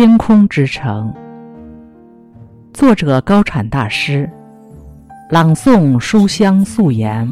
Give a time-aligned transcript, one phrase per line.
[0.00, 1.12] 天空之城》，
[2.72, 4.26] 作者高产大师，
[5.28, 7.30] 朗诵书香素颜。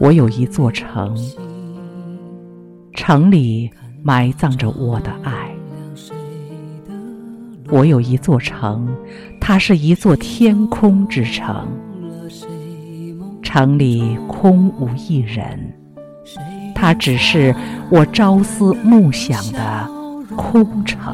[0.00, 1.16] 我有一座城，
[2.92, 3.70] 城里
[4.02, 5.54] 埋葬着我的爱。
[7.68, 8.92] 我有一座城，
[9.40, 11.68] 它是一座天空之城。
[13.54, 15.74] 城里空无一人，
[16.74, 17.54] 它只是
[17.90, 19.86] 我朝思暮想的
[20.34, 21.12] 空城。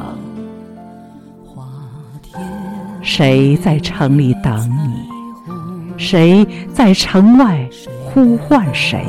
[3.01, 5.97] 谁在城里等你？
[5.97, 7.69] 谁在城外？
[8.05, 9.05] 呼唤谁？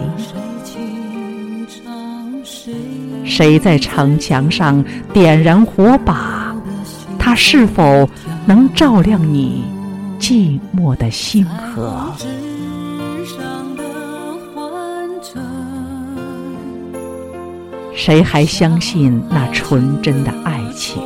[3.25, 6.53] 谁在城墙上点燃火把？
[7.17, 8.11] 它是否
[8.45, 9.63] 能照亮你
[10.19, 12.13] 寂寞的星河？
[18.03, 21.03] 谁还相信那纯真的爱情？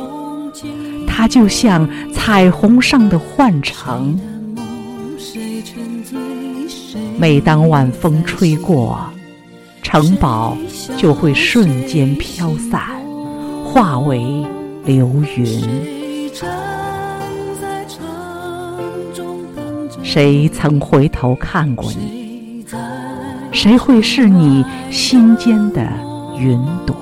[1.05, 4.17] 它就像彩虹上的幻城。
[7.19, 8.97] 每当晚风吹过，
[9.83, 10.57] 城堡
[10.95, 12.81] 就会瞬间飘散，
[13.65, 14.45] 化为
[14.85, 15.61] 流云。
[20.01, 22.65] 谁曾回头看过你？
[23.51, 25.85] 谁会是你心间的
[26.37, 26.95] 云朵？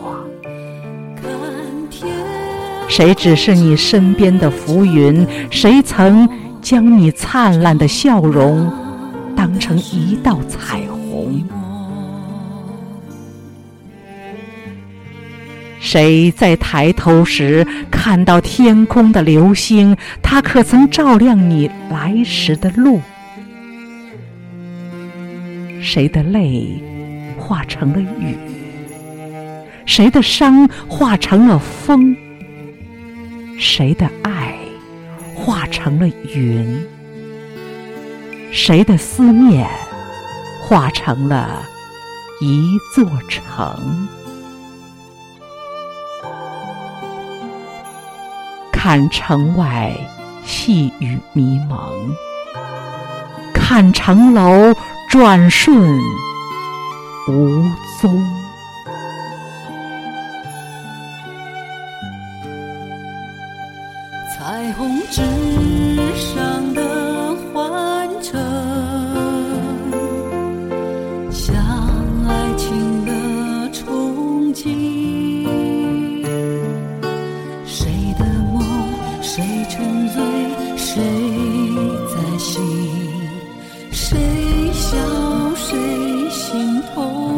[2.88, 5.26] 谁只是你身边的浮云？
[5.50, 6.30] 谁曾
[6.62, 8.72] 将你灿烂的笑容？
[9.36, 11.44] 当成一道彩虹，
[15.80, 19.98] 谁在抬头时看到天空的流星？
[20.22, 23.02] 它可曾照亮你来时的路？
[25.82, 26.82] 谁的泪
[27.38, 28.38] 化成了雨？
[29.86, 32.16] 谁的伤化成了风？
[33.60, 34.58] 谁的爱
[35.36, 36.88] 化成了云？
[38.52, 39.70] 谁的思念
[40.62, 41.64] 化成了
[42.42, 44.08] 一座城？
[48.72, 49.96] 看城外
[50.46, 52.16] 细雨迷蒙，
[53.54, 54.74] 看城楼
[55.10, 56.00] 转瞬
[57.28, 57.64] 无
[58.02, 58.43] 踪。
[64.36, 65.22] 彩虹之
[66.18, 66.82] 上的
[67.54, 68.42] 幻城，
[71.32, 71.56] 像
[72.28, 73.12] 爱情的
[73.72, 75.46] 憧憬。
[77.64, 78.66] 谁的梦，
[79.22, 80.22] 谁沉醉，
[80.78, 81.04] 谁
[82.10, 82.60] 在醒？
[83.92, 84.18] 谁
[84.74, 84.98] 笑，
[85.56, 85.78] 谁
[86.32, 87.33] 心痛？